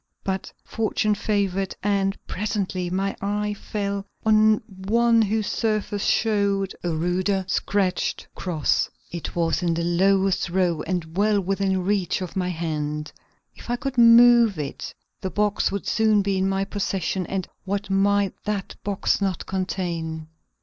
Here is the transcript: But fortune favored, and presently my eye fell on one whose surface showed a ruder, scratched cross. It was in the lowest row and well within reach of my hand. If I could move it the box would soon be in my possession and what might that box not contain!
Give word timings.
But 0.23 0.51
fortune 0.65 1.13
favored, 1.13 1.75
and 1.83 2.17
presently 2.25 2.89
my 2.89 3.15
eye 3.21 3.53
fell 3.53 4.03
on 4.25 4.55
one 4.87 5.21
whose 5.21 5.45
surface 5.45 6.05
showed 6.05 6.73
a 6.83 6.89
ruder, 6.89 7.45
scratched 7.47 8.27
cross. 8.33 8.89
It 9.11 9.35
was 9.35 9.61
in 9.61 9.75
the 9.75 9.83
lowest 9.83 10.49
row 10.49 10.81
and 10.87 11.15
well 11.15 11.39
within 11.39 11.83
reach 11.85 12.19
of 12.19 12.35
my 12.35 12.49
hand. 12.49 13.11
If 13.55 13.69
I 13.69 13.75
could 13.75 13.99
move 13.99 14.57
it 14.57 14.91
the 15.21 15.29
box 15.29 15.71
would 15.71 15.85
soon 15.85 16.23
be 16.23 16.35
in 16.35 16.49
my 16.49 16.65
possession 16.65 17.27
and 17.27 17.47
what 17.65 17.91
might 17.91 18.33
that 18.45 18.75
box 18.83 19.21
not 19.21 19.45
contain! 19.45 20.29